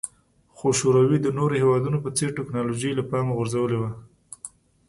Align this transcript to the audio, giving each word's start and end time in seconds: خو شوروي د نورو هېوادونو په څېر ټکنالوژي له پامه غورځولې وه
خو 0.55 0.67
شوروي 0.79 1.17
د 1.21 1.27
نورو 1.37 1.55
هېوادونو 1.61 1.97
په 2.05 2.09
څېر 2.17 2.29
ټکنالوژي 2.37 2.91
له 2.95 3.03
پامه 3.09 3.33
غورځولې 3.37 3.77
وه 3.81 3.91